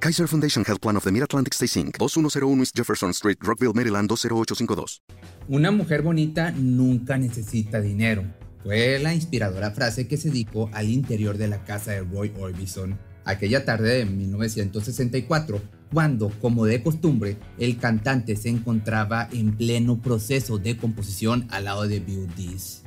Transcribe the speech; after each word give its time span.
Kaiser 0.00 0.28
Foundation 0.28 0.64
Health 0.64 0.80
Plan 0.80 0.96
of 0.96 1.02
the 1.02 1.10
Mid-Atlantic 1.10 1.54
Stay 1.54 1.66
Inc., 1.82 1.98
2101 1.98 2.60
East 2.60 2.76
Jefferson 2.76 3.10
Street, 3.10 3.38
Rockville, 3.40 3.72
Maryland, 3.74 4.08
20852. 4.08 5.02
Una 5.48 5.72
mujer 5.72 6.02
bonita 6.02 6.52
nunca 6.52 7.18
necesita 7.18 7.80
dinero. 7.80 8.22
Fue 8.62 9.00
la 9.00 9.12
inspiradora 9.12 9.72
frase 9.72 10.06
que 10.06 10.16
se 10.16 10.30
dijo 10.30 10.70
al 10.72 10.88
interior 10.88 11.36
de 11.36 11.48
la 11.48 11.64
casa 11.64 11.90
de 11.92 12.02
Roy 12.02 12.32
Orbison 12.38 12.96
aquella 13.24 13.64
tarde 13.64 13.98
de 13.98 14.04
1964, 14.04 15.60
cuando, 15.92 16.30
como 16.40 16.64
de 16.64 16.80
costumbre, 16.80 17.36
el 17.58 17.78
cantante 17.78 18.36
se 18.36 18.50
encontraba 18.50 19.28
en 19.32 19.56
pleno 19.56 20.00
proceso 20.00 20.58
de 20.58 20.76
composición 20.76 21.48
al 21.50 21.64
lado 21.64 21.88
de 21.88 21.98
Bill 21.98 22.28
Dees. 22.36 22.84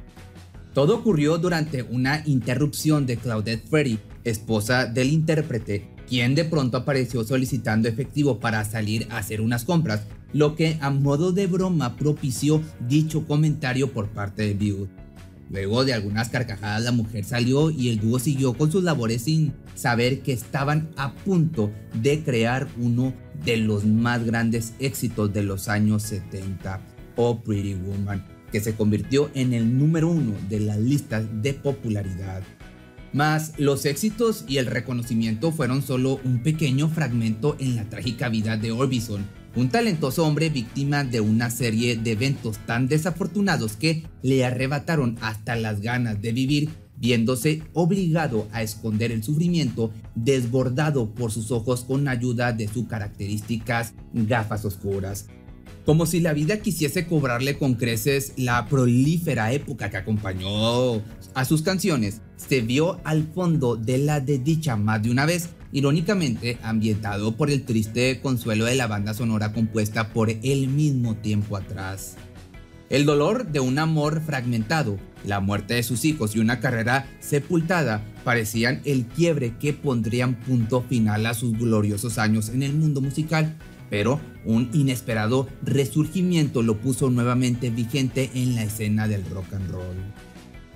Todo 0.73 0.99
ocurrió 0.99 1.37
durante 1.37 1.83
una 1.83 2.23
interrupción 2.25 3.05
de 3.05 3.17
Claudette 3.17 3.67
Ferry, 3.67 3.99
esposa 4.23 4.85
del 4.85 5.09
intérprete, 5.09 5.89
quien 6.07 6.35
de 6.35 6.45
pronto 6.45 6.77
apareció 6.77 7.23
solicitando 7.23 7.87
efectivo 7.87 8.39
para 8.39 8.63
salir 8.65 9.07
a 9.09 9.17
hacer 9.17 9.41
unas 9.41 9.63
compras, 9.63 10.03
lo 10.33 10.55
que 10.55 10.77
a 10.81 10.89
modo 10.89 11.31
de 11.31 11.47
broma 11.47 11.95
propició 11.95 12.61
dicho 12.87 13.25
comentario 13.25 13.91
por 13.91 14.09
parte 14.09 14.43
de 14.43 14.53
Bill. 14.53 14.89
Luego 15.51 15.83
de 15.83 15.93
algunas 15.93 16.29
carcajadas 16.29 16.81
la 16.81 16.93
mujer 16.93 17.25
salió 17.25 17.71
y 17.71 17.89
el 17.89 17.99
dúo 17.99 18.19
siguió 18.19 18.53
con 18.53 18.71
sus 18.71 18.85
labores 18.85 19.23
sin 19.23 19.53
saber 19.75 20.21
que 20.21 20.31
estaban 20.31 20.89
a 20.95 21.13
punto 21.13 21.71
de 22.01 22.23
crear 22.23 22.69
uno 22.77 23.13
de 23.43 23.57
los 23.57 23.83
más 23.83 24.23
grandes 24.23 24.73
éxitos 24.79 25.33
de 25.33 25.43
los 25.43 25.67
años 25.67 26.03
70, 26.03 26.79
Oh 27.17 27.41
Pretty 27.41 27.73
Woman, 27.73 28.23
que 28.49 28.61
se 28.61 28.75
convirtió 28.75 29.29
en 29.33 29.53
el 29.53 29.77
número 29.77 30.07
uno 30.07 30.35
de 30.47 30.61
las 30.61 30.77
listas 30.77 31.25
de 31.41 31.53
popularidad. 31.53 32.43
Mas 33.13 33.53
los 33.57 33.85
éxitos 33.85 34.45
y 34.47 34.57
el 34.57 34.67
reconocimiento 34.67 35.51
fueron 35.51 35.81
solo 35.81 36.19
un 36.23 36.43
pequeño 36.43 36.87
fragmento 36.87 37.57
en 37.59 37.75
la 37.75 37.89
trágica 37.89 38.29
vida 38.29 38.55
de 38.55 38.71
Orbison, 38.71 39.25
un 39.55 39.69
talentoso 39.69 40.25
hombre 40.25 40.49
víctima 40.49 41.03
de 41.03 41.19
una 41.19 41.49
serie 41.49 41.97
de 41.97 42.11
eventos 42.11 42.57
tan 42.65 42.87
desafortunados 42.87 43.75
que 43.75 44.03
le 44.21 44.45
arrebataron 44.45 45.17
hasta 45.21 45.57
las 45.57 45.81
ganas 45.81 46.21
de 46.21 46.31
vivir, 46.31 46.69
viéndose 46.97 47.63
obligado 47.73 48.47
a 48.53 48.63
esconder 48.63 49.11
el 49.11 49.23
sufrimiento 49.23 49.91
desbordado 50.15 51.13
por 51.13 51.31
sus 51.31 51.51
ojos 51.51 51.83
con 51.83 52.07
ayuda 52.07 52.53
de 52.53 52.67
sus 52.69 52.87
características 52.87 53.93
gafas 54.13 54.63
oscuras. 54.63 55.27
Como 55.85 56.05
si 56.05 56.19
la 56.19 56.33
vida 56.33 56.57
quisiese 56.57 57.07
cobrarle 57.07 57.57
con 57.57 57.73
creces 57.73 58.33
la 58.37 58.67
prolífera 58.67 59.51
época 59.51 59.89
que 59.89 59.97
acompañó 59.97 61.01
a 61.33 61.45
sus 61.45 61.63
canciones, 61.63 62.21
se 62.37 62.61
vio 62.61 62.99
al 63.03 63.23
fondo 63.33 63.75
de 63.75 63.97
la 63.97 64.19
desdicha 64.19 64.75
más 64.75 65.01
de 65.01 65.09
una 65.09 65.25
vez 65.25 65.49
irónicamente 65.71 66.57
ambientado 66.61 67.35
por 67.35 67.49
el 67.49 67.63
triste 67.63 68.19
consuelo 68.21 68.65
de 68.65 68.75
la 68.75 68.87
banda 68.87 69.13
sonora 69.13 69.53
compuesta 69.53 70.13
por 70.13 70.29
el 70.29 70.67
mismo 70.67 71.15
tiempo 71.15 71.57
atrás. 71.57 72.15
El 72.89 73.05
dolor 73.05 73.47
de 73.47 73.61
un 73.61 73.79
amor 73.79 74.21
fragmentado, 74.21 74.97
la 75.25 75.39
muerte 75.39 75.75
de 75.75 75.83
sus 75.83 76.03
hijos 76.03 76.35
y 76.35 76.39
una 76.39 76.59
carrera 76.59 77.07
sepultada 77.21 78.03
parecían 78.25 78.81
el 78.83 79.05
quiebre 79.05 79.55
que 79.57 79.71
pondrían 79.71 80.35
punto 80.35 80.81
final 80.81 81.25
a 81.25 81.33
sus 81.33 81.57
gloriosos 81.57 82.17
años 82.17 82.49
en 82.49 82.63
el 82.63 82.73
mundo 82.73 82.99
musical, 82.99 83.55
pero 83.91 84.21
un 84.45 84.69
inesperado 84.73 85.49
resurgimiento 85.63 86.63
lo 86.63 86.77
puso 86.77 87.09
nuevamente 87.09 87.69
vigente 87.69 88.31
en 88.33 88.55
la 88.55 88.63
escena 88.63 89.05
del 89.09 89.29
rock 89.29 89.53
and 89.53 89.69
roll. 89.69 89.97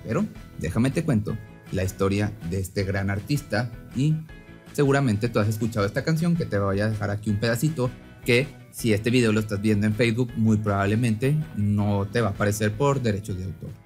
Pero 0.04 0.26
déjame 0.58 0.90
te 0.90 1.02
cuento 1.02 1.36
la 1.72 1.82
historia 1.82 2.30
de 2.50 2.60
este 2.60 2.84
gran 2.84 3.08
artista 3.08 3.72
y 3.96 4.14
seguramente 4.74 5.30
tú 5.30 5.38
has 5.38 5.48
escuchado 5.48 5.86
esta 5.86 6.04
canción 6.04 6.36
que 6.36 6.44
te 6.44 6.58
voy 6.58 6.78
a 6.80 6.90
dejar 6.90 7.10
aquí 7.10 7.30
un 7.30 7.40
pedacito 7.40 7.90
que 8.26 8.46
si 8.70 8.92
este 8.92 9.08
video 9.08 9.32
lo 9.32 9.40
estás 9.40 9.62
viendo 9.62 9.86
en 9.86 9.94
Facebook 9.94 10.30
muy 10.36 10.58
probablemente 10.58 11.34
no 11.56 12.06
te 12.12 12.20
va 12.20 12.28
a 12.28 12.32
aparecer 12.32 12.72
por 12.72 13.00
derechos 13.00 13.38
de 13.38 13.44
autor. 13.44 13.85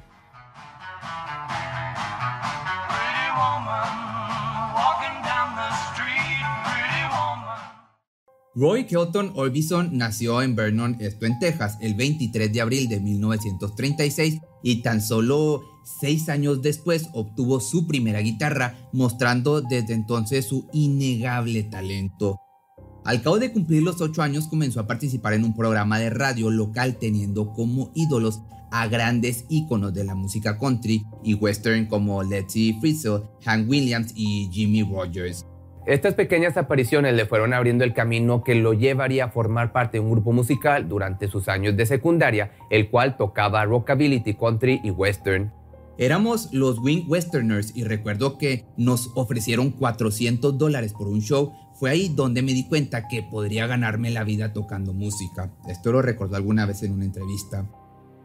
Roy 8.60 8.84
Kelton 8.84 9.32
Orbison 9.36 9.96
nació 9.96 10.42
en 10.42 10.54
Vernon, 10.54 10.98
esto 11.00 11.24
en 11.24 11.38
Texas, 11.38 11.78
el 11.80 11.94
23 11.94 12.52
de 12.52 12.60
abril 12.60 12.90
de 12.90 13.00
1936 13.00 14.38
y 14.62 14.82
tan 14.82 15.00
solo 15.00 15.62
seis 15.82 16.28
años 16.28 16.60
después 16.60 17.08
obtuvo 17.14 17.60
su 17.60 17.86
primera 17.86 18.20
guitarra, 18.20 18.76
mostrando 18.92 19.62
desde 19.62 19.94
entonces 19.94 20.44
su 20.44 20.68
innegable 20.74 21.62
talento. 21.62 22.38
Al 23.06 23.22
cabo 23.22 23.38
de 23.38 23.50
cumplir 23.50 23.82
los 23.82 24.02
ocho 24.02 24.20
años 24.20 24.46
comenzó 24.46 24.80
a 24.80 24.86
participar 24.86 25.32
en 25.32 25.44
un 25.44 25.56
programa 25.56 25.98
de 25.98 26.10
radio 26.10 26.50
local 26.50 26.98
teniendo 26.98 27.54
como 27.54 27.90
ídolos 27.94 28.42
a 28.70 28.88
grandes 28.88 29.46
íconos 29.48 29.94
de 29.94 30.04
la 30.04 30.14
música 30.14 30.58
country 30.58 31.02
y 31.24 31.32
western 31.32 31.86
como 31.86 32.22
Letty 32.22 32.74
Frizzle, 32.78 33.22
Hank 33.42 33.70
Williams 33.70 34.12
y 34.14 34.50
Jimmy 34.52 34.82
Rogers. 34.82 35.46
Estas 35.86 36.14
pequeñas 36.14 36.58
apariciones 36.58 37.14
le 37.14 37.24
fueron 37.24 37.54
abriendo 37.54 37.84
el 37.84 37.94
camino 37.94 38.44
que 38.44 38.54
lo 38.54 38.74
llevaría 38.74 39.24
a 39.24 39.30
formar 39.30 39.72
parte 39.72 39.96
de 39.96 40.00
un 40.00 40.10
grupo 40.10 40.32
musical 40.32 40.88
durante 40.88 41.26
sus 41.28 41.48
años 41.48 41.74
de 41.76 41.86
secundaria, 41.86 42.52
el 42.68 42.90
cual 42.90 43.16
tocaba 43.16 43.64
rockabilly, 43.64 44.22
country 44.34 44.80
y 44.84 44.90
western. 44.90 45.52
Éramos 45.96 46.52
los 46.52 46.78
Wing 46.78 47.04
Westerners 47.08 47.76
y 47.76 47.84
recuerdo 47.84 48.38
que 48.38 48.66
nos 48.76 49.10
ofrecieron 49.14 49.70
400 49.70 50.56
dólares 50.56 50.92
por 50.92 51.08
un 51.08 51.20
show. 51.20 51.52
Fue 51.74 51.90
ahí 51.90 52.08
donde 52.08 52.42
me 52.42 52.52
di 52.52 52.68
cuenta 52.68 53.08
que 53.08 53.22
podría 53.22 53.66
ganarme 53.66 54.10
la 54.10 54.24
vida 54.24 54.52
tocando 54.52 54.92
música. 54.92 55.50
Esto 55.68 55.92
lo 55.92 56.02
recordó 56.02 56.36
alguna 56.36 56.66
vez 56.66 56.82
en 56.82 56.92
una 56.92 57.04
entrevista. 57.04 57.66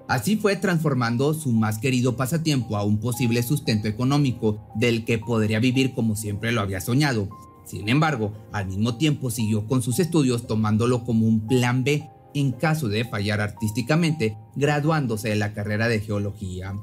Así 0.08 0.36
fue 0.36 0.56
transformando 0.56 1.34
su 1.34 1.52
más 1.52 1.80
querido 1.80 2.16
pasatiempo 2.16 2.78
a 2.78 2.84
un 2.84 3.00
posible 3.00 3.42
sustento 3.42 3.88
económico 3.88 4.60
del 4.76 5.04
que 5.04 5.18
podría 5.18 5.60
vivir 5.60 5.96
como 5.96 6.16
siempre 6.16 6.52
lo 6.52 6.62
había 6.62 6.80
soñado. 6.80 7.28
Sin 7.66 7.90
embargo, 7.90 8.32
al 8.52 8.68
mismo 8.68 8.98
tiempo 8.98 9.32
siguió 9.32 9.66
con 9.66 9.82
sus 9.82 10.00
estudios 10.00 10.46
tomándolo 10.46 11.04
como 11.04 11.26
un 11.26 11.48
plan 11.48 11.84
B 11.84 12.08
en 12.36 12.52
caso 12.52 12.88
de 12.88 13.06
fallar 13.06 13.42
artísticamente, 13.42 14.38
graduándose 14.56 15.30
de 15.30 15.38
la 15.38 15.54
carrera 15.54 15.88
de 15.88 16.02
geología. 16.02 16.76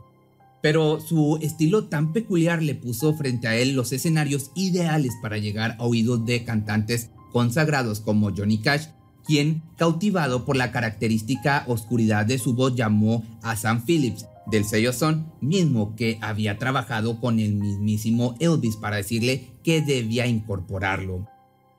Pero 0.63 1.01
su 1.01 1.39
estilo 1.43 1.85
tan 1.85 2.13
peculiar 2.13 2.63
le 2.63 2.75
puso 2.75 3.15
frente 3.15 3.47
a 3.49 3.57
él 3.57 3.75
los 3.75 3.93
escenarios 3.93 4.51
ideales 4.55 5.13
para 5.21 5.39
llegar 5.39 5.77
a 5.79 5.85
oídos 5.85 6.25
de 6.25 6.45
cantantes 6.45 7.11
consagrados 7.33 8.01
como 8.01 8.31
Johnny 8.35 8.59
Cash, 8.59 8.87
quien, 9.25 9.63
cautivado 9.77 10.45
por 10.45 10.57
la 10.57 10.73
característica 10.73 11.65
oscuridad 11.67 12.27
de 12.27 12.39
su 12.39 12.55
voz, 12.55 12.75
llamó 12.75 13.25
a 13.43 13.57
Sam 13.57 13.85
Phillips 13.85 14.27
del 14.47 14.65
sello 14.65 14.93
Son, 14.93 15.33
mismo 15.41 15.95
que 15.97 16.19
había 16.21 16.59
trabajado 16.59 17.21
con 17.21 17.39
el 17.39 17.55
mismísimo 17.55 18.35
Elvis 18.41 18.77
para 18.77 18.97
decirle 18.97 19.53
que 19.63 19.81
debía 19.83 20.27
incorporarlo. 20.27 21.29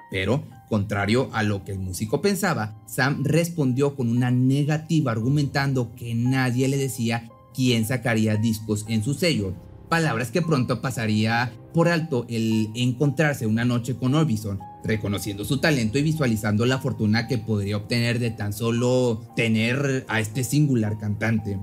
Pero, 0.10 0.44
contrario 0.70 1.30
a 1.34 1.44
lo 1.44 1.64
que 1.64 1.72
el 1.72 1.80
músico 1.80 2.22
pensaba, 2.22 2.82
Sam 2.86 3.24
respondió 3.24 3.96
con 3.96 4.10
una 4.10 4.32
negativa 4.32 5.12
argumentando 5.12 5.94
que 5.96 6.14
nadie 6.14 6.68
le 6.68 6.78
decía 6.78 7.30
quién 7.54 7.86
sacaría 7.86 8.38
discos 8.38 8.86
en 8.88 9.04
su 9.04 9.14
sello, 9.14 9.54
palabras 9.90 10.32
que 10.32 10.42
pronto 10.42 10.82
pasaría 10.82 11.54
por 11.74 11.88
alto 11.88 12.26
el 12.30 12.70
encontrarse 12.76 13.48
una 13.48 13.66
noche 13.66 13.96
con 13.96 14.16
Orbison, 14.16 14.60
reconociendo 14.84 15.46
su 15.46 15.60
talento 15.60 15.98
y 15.98 16.04
visualizando 16.04 16.66
la 16.66 16.80
fortuna 16.80 17.28
que 17.28 17.38
podría 17.38 17.78
obtener 17.78 18.20
de 18.20 18.32
tan 18.32 18.54
solo 18.54 19.22
tener 19.36 20.06
a 20.08 20.20
este 20.20 20.44
singular 20.44 20.98
cantante. 20.98 21.58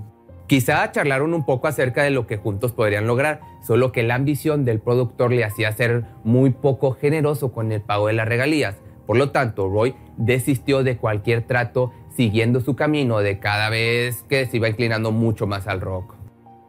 Quizá 0.47 0.91
charlaron 0.91 1.33
un 1.33 1.45
poco 1.45 1.67
acerca 1.67 2.03
de 2.03 2.09
lo 2.09 2.27
que 2.27 2.35
juntos 2.35 2.73
podrían 2.73 3.07
lograr, 3.07 3.39
solo 3.65 3.93
que 3.93 4.03
la 4.03 4.15
ambición 4.15 4.65
del 4.65 4.81
productor 4.81 5.31
le 5.31 5.45
hacía 5.45 5.71
ser 5.71 6.03
muy 6.25 6.49
poco 6.49 6.91
generoso 6.91 7.53
con 7.53 7.71
el 7.71 7.81
pago 7.81 8.07
de 8.07 8.13
las 8.13 8.27
regalías. 8.27 8.75
Por 9.07 9.17
lo 9.17 9.31
tanto, 9.31 9.69
Roy 9.69 9.95
desistió 10.17 10.83
de 10.83 10.97
cualquier 10.97 11.47
trato 11.47 11.93
siguiendo 12.15 12.59
su 12.59 12.75
camino 12.75 13.19
de 13.19 13.39
cada 13.39 13.69
vez 13.69 14.23
que 14.27 14.45
se 14.45 14.57
iba 14.57 14.67
inclinando 14.67 15.11
mucho 15.11 15.47
más 15.47 15.67
al 15.67 15.79
rock. 15.79 16.20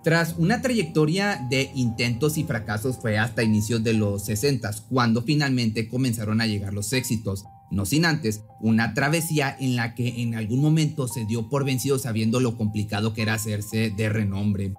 Tras 0.02 0.34
una 0.36 0.60
trayectoria 0.62 1.46
de 1.48 1.70
intentos 1.76 2.36
y 2.36 2.42
fracasos 2.42 2.98
fue 3.00 3.18
hasta 3.18 3.44
inicios 3.44 3.84
de 3.84 3.92
los 3.92 4.24
60 4.24 4.68
cuando 4.88 5.22
finalmente 5.22 5.88
comenzaron 5.88 6.40
a 6.40 6.46
llegar 6.46 6.74
los 6.74 6.92
éxitos. 6.92 7.44
no 7.70 7.86
sin 7.86 8.04
antes 8.04 8.44
una 8.60 8.92
travesía 8.92 9.56
en 9.58 9.76
la 9.76 9.94
que 9.94 10.20
en 10.20 10.34
algún 10.34 10.60
momento 10.60 11.08
se 11.08 11.24
dio 11.24 11.48
por 11.48 11.64
vencido 11.64 11.98
sabiendo 11.98 12.38
lo 12.38 12.58
complicado 12.58 13.14
que 13.14 13.22
era 13.22 13.34
hacerse 13.34 13.90
de 13.96 14.08
renombre. 14.10 14.74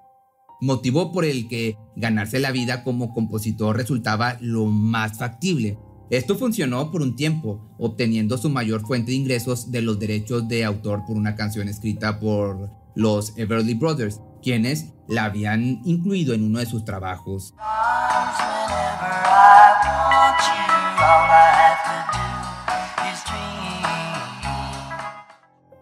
Motivo 0.61 1.11
por 1.11 1.25
el 1.25 1.47
que 1.47 1.75
ganarse 1.95 2.39
la 2.39 2.51
vida 2.51 2.83
como 2.83 3.13
compositor 3.13 3.77
resultaba 3.77 4.37
lo 4.41 4.65
más 4.65 5.17
factible. 5.17 5.79
Esto 6.11 6.35
funcionó 6.35 6.91
por 6.91 7.01
un 7.01 7.15
tiempo, 7.15 7.75
obteniendo 7.79 8.37
su 8.37 8.49
mayor 8.49 8.85
fuente 8.85 9.11
de 9.11 9.17
ingresos 9.17 9.71
de 9.71 9.81
los 9.81 9.97
derechos 9.99 10.47
de 10.47 10.63
autor 10.63 11.03
por 11.07 11.15
una 11.15 11.35
canción 11.35 11.67
escrita 11.69 12.19
por 12.19 12.69
los 12.95 13.35
Everly 13.37 13.73
Brothers, 13.73 14.21
quienes 14.43 14.93
la 15.07 15.25
habían 15.25 15.81
incluido 15.85 16.33
en 16.33 16.43
uno 16.43 16.59
de 16.59 16.65
sus 16.65 16.85
trabajos. 16.85 17.53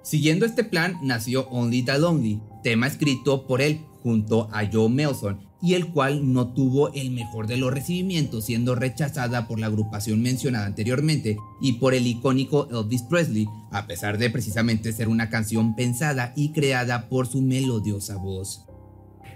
Siguiendo 0.04 0.46
este 0.46 0.63
plan 0.63 0.98
nació 1.02 1.48
Only 1.50 1.84
the 1.84 1.98
Lonely, 1.98 2.42
tema 2.63 2.88
escrito 2.88 3.48
por 3.48 3.62
él 3.62 3.86
junto 4.04 4.50
a 4.52 4.63
Joe 4.72 4.90
Melson 4.90 5.50
y 5.62 5.75
el 5.75 5.92
cual 5.92 6.34
no 6.34 6.54
tuvo 6.54 6.94
el 6.94 7.12
mejor 7.12 7.48
de 7.48 7.58
los 7.58 7.74
recibimientos 7.74 8.46
siendo 8.46 8.75
rechazada 8.75 9.48
por 9.48 9.60
la 9.60 9.68
agrupación 9.68 10.22
mencionada 10.22 10.66
anteriormente 10.66 11.38
y 11.62 11.74
por 11.74 11.94
el 11.94 12.08
icónico 12.08 12.68
Elvis 12.72 13.04
Presley, 13.04 13.48
a 13.72 13.88
pesar 13.88 14.18
de 14.18 14.30
precisamente 14.30 14.92
ser 14.92 15.08
una 15.08 15.30
canción 15.30 15.75
pensada 15.75 16.34
y 16.36 16.52
creada 16.52 17.10
por 17.10 17.28
su 17.28 17.42
melodiosa 17.42 18.18
voz. 18.18 18.66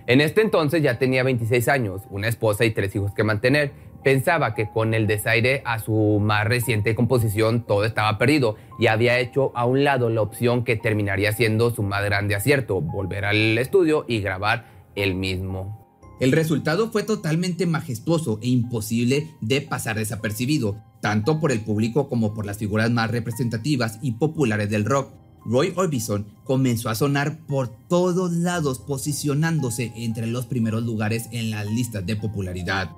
En 0.08 0.22
este 0.22 0.42
entonces 0.42 0.84
ya 0.84 1.00
tenía 1.00 1.24
26 1.24 1.68
años, 1.68 2.02
una 2.12 2.28
esposa 2.28 2.64
y 2.66 2.72
tres 2.72 2.96
hijos 2.96 3.12
que 3.14 3.24
mantener, 3.24 3.74
Pensaba 4.06 4.54
que 4.54 4.70
con 4.70 4.94
el 4.94 5.08
desaire 5.08 5.64
a 5.66 5.80
su 5.80 6.20
más 6.22 6.46
reciente 6.46 6.94
composición 6.94 7.64
todo 7.66 7.86
estaba 7.86 8.20
perdido 8.20 8.56
y 8.78 8.86
había 8.86 9.18
hecho 9.18 9.52
a 9.56 9.66
un 9.66 9.84
lado 9.84 10.12
la 10.12 10.22
opción 10.22 10.64
que 10.64 10.76
terminaría 10.76 11.32
siendo 11.32 11.72
su 11.72 11.82
más 11.82 12.06
grande 12.06 12.36
acierto, 12.36 12.82
volver 12.82 13.26
al 13.26 13.58
estudio 13.58 14.06
y 14.08 14.22
grabar 14.22 14.68
el 14.94 15.16
mismo. 15.16 15.85
El 16.20 16.32
resultado 16.32 16.92
fue 16.92 17.04
totalmente 17.04 17.66
majestuoso 17.66 18.40
e 18.42 18.48
imposible 18.48 19.36
de 19.42 19.62
pasar 19.62 19.98
desapercibido, 19.98 20.82
tanto 21.02 21.40
por 21.42 21.52
el 21.52 21.62
público 21.62 22.08
como 22.08 22.34
por 22.34 22.46
las 22.46 22.58
figuras 22.58 22.90
más 22.90 23.12
representativas 23.12 24.00
y 24.02 24.14
populares 24.14 24.70
del 24.70 24.86
rock. 24.86 25.14
Roy 25.46 25.74
Orbison 25.76 26.26
comenzó 26.44 26.90
a 26.90 26.96
sonar 26.96 27.46
por 27.46 27.68
todos 27.88 28.32
lados 28.32 28.80
posicionándose 28.80 29.92
entre 29.96 30.26
los 30.26 30.46
primeros 30.46 30.84
lugares 30.84 31.28
en 31.32 31.52
las 31.52 31.68
listas 31.68 32.06
de 32.06 32.16
popularidad. 32.16 32.90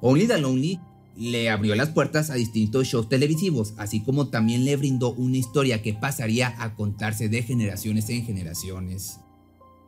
Only 0.00 0.26
the 0.26 0.38
Lonely 0.38 0.80
le 1.16 1.50
abrió 1.50 1.74
las 1.74 1.88
puertas 1.88 2.30
a 2.30 2.34
distintos 2.34 2.86
shows 2.86 3.08
televisivos, 3.08 3.74
así 3.78 4.00
como 4.00 4.28
también 4.28 4.64
le 4.64 4.76
brindó 4.76 5.12
una 5.14 5.38
historia 5.38 5.82
que 5.82 5.94
pasaría 5.94 6.54
a 6.62 6.74
contarse 6.74 7.28
de 7.28 7.42
generaciones 7.42 8.08
en 8.10 8.24
generaciones. 8.24 9.18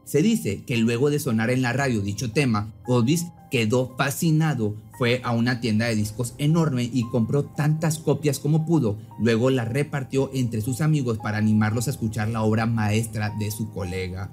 Se 0.04 0.22
dice 0.22 0.64
que 0.64 0.76
luego 0.76 1.10
de 1.10 1.18
sonar 1.18 1.50
en 1.50 1.62
la 1.62 1.72
radio 1.72 2.00
dicho 2.00 2.32
tema, 2.32 2.72
Elvis 2.88 3.26
quedó 3.50 3.94
fascinado, 3.96 4.76
fue 4.98 5.20
a 5.24 5.32
una 5.32 5.60
tienda 5.60 5.86
de 5.86 5.94
discos 5.94 6.34
enorme 6.38 6.88
y 6.90 7.02
compró 7.10 7.44
tantas 7.44 7.98
copias 7.98 8.38
como 8.38 8.64
pudo, 8.64 8.98
luego 9.20 9.50
las 9.50 9.68
repartió 9.68 10.30
entre 10.32 10.60
sus 10.60 10.80
amigos 10.80 11.18
para 11.18 11.38
animarlos 11.38 11.86
a 11.86 11.90
escuchar 11.90 12.28
la 12.28 12.42
obra 12.42 12.66
maestra 12.66 13.34
de 13.38 13.50
su 13.50 13.70
colega. 13.70 14.30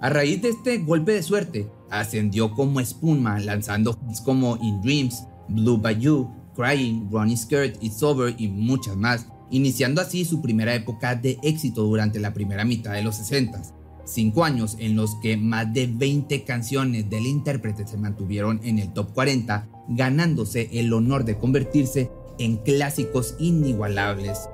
A 0.00 0.10
raíz 0.10 0.42
de 0.42 0.50
este 0.50 0.78
golpe 0.78 1.12
de 1.12 1.22
suerte, 1.22 1.70
ascendió 1.90 2.52
como 2.52 2.80
espuma 2.80 3.38
lanzando 3.40 3.98
hits 4.08 4.20
como 4.20 4.56
In 4.62 4.80
Dreams, 4.82 5.24
Blue 5.48 5.78
Bayou, 5.78 6.30
Crying, 6.54 7.08
Ronnie 7.10 7.36
Skirt, 7.36 7.82
It's 7.82 8.02
Over 8.02 8.34
y 8.38 8.48
muchas 8.48 8.96
más, 8.96 9.26
iniciando 9.50 10.00
así 10.00 10.24
su 10.24 10.42
primera 10.42 10.74
época 10.74 11.14
de 11.14 11.38
éxito 11.42 11.82
durante 11.84 12.18
la 12.18 12.34
primera 12.34 12.64
mitad 12.64 12.92
de 12.92 13.02
los 13.02 13.16
60. 13.16 13.77
Cinco 14.08 14.44
años 14.44 14.76
en 14.78 14.96
los 14.96 15.16
que 15.16 15.36
más 15.36 15.72
de 15.74 15.86
20 15.86 16.44
canciones 16.44 17.10
del 17.10 17.26
intérprete 17.26 17.86
se 17.86 17.98
mantuvieron 17.98 18.58
en 18.64 18.78
el 18.78 18.90
top 18.94 19.12
40, 19.12 19.68
ganándose 19.88 20.70
el 20.72 20.90
honor 20.94 21.26
de 21.26 21.36
convertirse 21.36 22.10
en 22.38 22.56
clásicos 22.56 23.34
inigualables. 23.38 24.48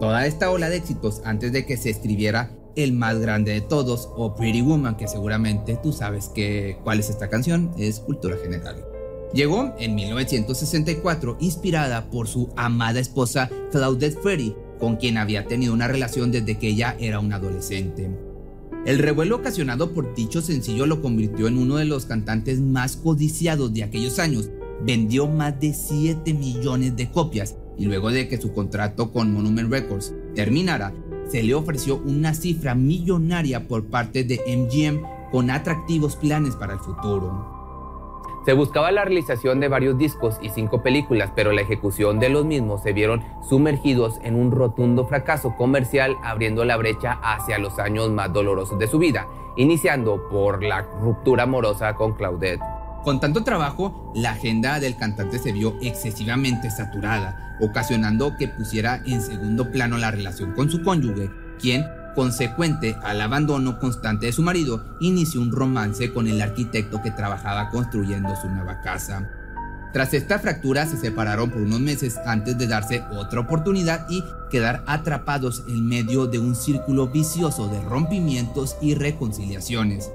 Toda 0.00 0.26
esta 0.26 0.50
ola 0.50 0.70
de 0.70 0.76
éxitos 0.76 1.20
antes 1.26 1.52
de 1.52 1.66
que 1.66 1.76
se 1.76 1.90
escribiera 1.90 2.56
el 2.74 2.94
más 2.94 3.18
grande 3.18 3.52
de 3.52 3.60
todos, 3.60 4.08
o 4.16 4.34
Pretty 4.34 4.62
Woman, 4.62 4.96
que 4.96 5.08
seguramente 5.08 5.78
tú 5.82 5.92
sabes 5.92 6.28
que, 6.28 6.78
cuál 6.82 6.98
es 6.98 7.10
esta 7.10 7.28
canción, 7.28 7.72
es 7.76 8.00
cultura 8.00 8.36
general. 8.42 8.82
Llegó 9.34 9.74
en 9.78 9.94
1964 9.94 11.36
inspirada 11.40 12.08
por 12.08 12.28
su 12.28 12.48
amada 12.56 13.00
esposa 13.00 13.50
Claudette 13.70 14.18
Ferry, 14.22 14.56
con 14.78 14.96
quien 14.96 15.18
había 15.18 15.46
tenido 15.46 15.74
una 15.74 15.88
relación 15.88 16.32
desde 16.32 16.58
que 16.58 16.68
ella 16.68 16.96
era 16.98 17.20
una 17.20 17.36
adolescente. 17.36 18.10
El 18.86 19.00
revuelo 19.00 19.34
ocasionado 19.34 19.92
por 19.92 20.14
dicho 20.14 20.40
sencillo 20.40 20.86
lo 20.86 21.02
convirtió 21.02 21.48
en 21.48 21.58
uno 21.58 21.74
de 21.74 21.86
los 21.86 22.06
cantantes 22.06 22.60
más 22.60 22.96
codiciados 22.96 23.74
de 23.74 23.82
aquellos 23.82 24.20
años. 24.20 24.48
Vendió 24.80 25.26
más 25.26 25.58
de 25.58 25.74
7 25.74 26.32
millones 26.32 26.94
de 26.94 27.10
copias 27.10 27.56
y 27.76 27.86
luego 27.86 28.12
de 28.12 28.28
que 28.28 28.40
su 28.40 28.52
contrato 28.52 29.12
con 29.12 29.32
Monument 29.32 29.72
Records 29.72 30.14
terminara, 30.36 30.94
se 31.28 31.42
le 31.42 31.54
ofreció 31.54 31.96
una 31.96 32.32
cifra 32.32 32.76
millonaria 32.76 33.66
por 33.66 33.86
parte 33.86 34.22
de 34.22 34.40
MGM 34.46 35.30
con 35.32 35.50
atractivos 35.50 36.14
planes 36.14 36.54
para 36.54 36.74
el 36.74 36.78
futuro. 36.78 37.55
Se 38.46 38.52
buscaba 38.52 38.92
la 38.92 39.04
realización 39.04 39.58
de 39.58 39.66
varios 39.66 39.98
discos 39.98 40.38
y 40.40 40.50
cinco 40.50 40.80
películas, 40.80 41.32
pero 41.34 41.50
la 41.50 41.62
ejecución 41.62 42.20
de 42.20 42.28
los 42.28 42.44
mismos 42.44 42.80
se 42.80 42.92
vieron 42.92 43.24
sumergidos 43.42 44.20
en 44.22 44.36
un 44.36 44.52
rotundo 44.52 45.04
fracaso 45.04 45.56
comercial, 45.56 46.16
abriendo 46.22 46.64
la 46.64 46.76
brecha 46.76 47.18
hacia 47.24 47.58
los 47.58 47.80
años 47.80 48.08
más 48.10 48.32
dolorosos 48.32 48.78
de 48.78 48.86
su 48.86 49.00
vida, 49.00 49.26
iniciando 49.56 50.28
por 50.28 50.62
la 50.62 50.82
ruptura 50.82 51.42
amorosa 51.42 51.96
con 51.96 52.12
Claudette. 52.12 52.62
Con 53.02 53.18
tanto 53.18 53.42
trabajo, 53.42 54.12
la 54.14 54.30
agenda 54.30 54.78
del 54.78 54.96
cantante 54.96 55.40
se 55.40 55.50
vio 55.50 55.74
excesivamente 55.82 56.70
saturada, 56.70 57.58
ocasionando 57.60 58.36
que 58.36 58.46
pusiera 58.46 59.02
en 59.06 59.22
segundo 59.22 59.72
plano 59.72 59.98
la 59.98 60.12
relación 60.12 60.52
con 60.52 60.70
su 60.70 60.84
cónyuge, 60.84 61.30
quien, 61.58 61.84
consecuente 62.16 62.96
al 63.04 63.20
abandono 63.20 63.78
constante 63.78 64.26
de 64.26 64.32
su 64.32 64.42
marido, 64.42 64.82
inició 64.98 65.40
un 65.40 65.52
romance 65.52 66.12
con 66.12 66.26
el 66.26 66.42
arquitecto 66.42 67.00
que 67.02 67.12
trabajaba 67.12 67.70
construyendo 67.70 68.34
su 68.34 68.48
nueva 68.48 68.80
casa. 68.80 69.30
Tras 69.92 70.12
esta 70.14 70.38
fractura 70.38 70.86
se 70.86 70.96
separaron 70.96 71.50
por 71.50 71.60
unos 71.60 71.80
meses 71.80 72.18
antes 72.26 72.58
de 72.58 72.66
darse 72.66 73.04
otra 73.12 73.40
oportunidad 73.40 74.06
y 74.10 74.24
quedar 74.50 74.82
atrapados 74.86 75.62
en 75.68 75.86
medio 75.86 76.26
de 76.26 76.38
un 76.38 76.56
círculo 76.56 77.08
vicioso 77.08 77.68
de 77.68 77.80
rompimientos 77.82 78.76
y 78.80 78.94
reconciliaciones. 78.94 80.10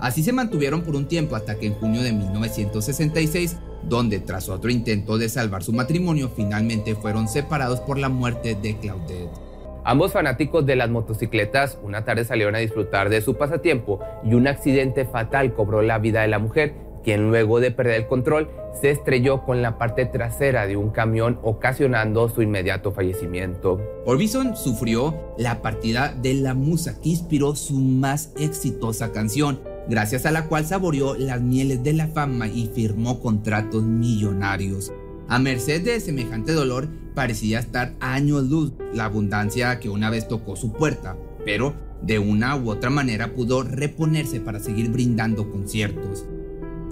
Así 0.00 0.22
se 0.22 0.32
mantuvieron 0.32 0.82
por 0.82 0.94
un 0.94 1.06
tiempo 1.06 1.34
hasta 1.34 1.56
que 1.56 1.66
en 1.66 1.74
junio 1.74 2.02
de 2.02 2.12
1966, 2.12 3.56
donde 3.88 4.20
tras 4.20 4.48
otro 4.48 4.70
intento 4.70 5.18
de 5.18 5.28
salvar 5.28 5.62
su 5.64 5.72
matrimonio, 5.72 6.30
finalmente 6.34 6.94
fueron 6.94 7.28
separados 7.28 7.80
por 7.80 7.98
la 7.98 8.08
muerte 8.08 8.56
de 8.60 8.78
Claudette. 8.78 9.47
Ambos 9.88 10.12
fanáticos 10.12 10.66
de 10.66 10.76
las 10.76 10.90
motocicletas 10.90 11.78
una 11.82 12.04
tarde 12.04 12.26
salieron 12.26 12.54
a 12.54 12.58
disfrutar 12.58 13.08
de 13.08 13.22
su 13.22 13.38
pasatiempo 13.38 14.00
y 14.22 14.34
un 14.34 14.46
accidente 14.46 15.06
fatal 15.06 15.54
cobró 15.54 15.80
la 15.80 15.98
vida 15.98 16.20
de 16.20 16.28
la 16.28 16.38
mujer, 16.38 16.74
quien 17.02 17.30
luego 17.30 17.58
de 17.58 17.70
perder 17.70 17.94
el 17.94 18.06
control 18.06 18.50
se 18.78 18.90
estrelló 18.90 19.46
con 19.46 19.62
la 19.62 19.78
parte 19.78 20.04
trasera 20.04 20.66
de 20.66 20.76
un 20.76 20.90
camión 20.90 21.40
ocasionando 21.42 22.28
su 22.28 22.42
inmediato 22.42 22.92
fallecimiento. 22.92 23.80
Orbison 24.04 24.58
sufrió 24.58 25.32
la 25.38 25.62
partida 25.62 26.12
de 26.12 26.34
la 26.34 26.52
musa 26.52 27.00
que 27.00 27.08
inspiró 27.08 27.56
su 27.56 27.76
más 27.76 28.34
exitosa 28.38 29.10
canción, 29.10 29.62
gracias 29.88 30.26
a 30.26 30.32
la 30.32 30.48
cual 30.48 30.66
saboreó 30.66 31.14
las 31.14 31.40
mieles 31.40 31.82
de 31.82 31.94
la 31.94 32.08
fama 32.08 32.46
y 32.46 32.66
firmó 32.74 33.20
contratos 33.20 33.84
millonarios. 33.84 34.92
A 35.28 35.38
merced 35.38 35.84
de 35.84 36.00
semejante 36.00 36.52
dolor, 36.52 36.88
parecía 37.14 37.58
estar 37.58 37.94
años 38.00 38.44
luz 38.44 38.72
la 38.94 39.04
abundancia 39.04 39.78
que 39.78 39.90
una 39.90 40.08
vez 40.08 40.26
tocó 40.26 40.56
su 40.56 40.72
puerta, 40.72 41.18
pero 41.44 41.74
de 42.00 42.18
una 42.18 42.56
u 42.56 42.70
otra 42.70 42.88
manera 42.88 43.34
pudo 43.34 43.62
reponerse 43.62 44.40
para 44.40 44.58
seguir 44.58 44.90
brindando 44.90 45.50
conciertos. 45.50 46.24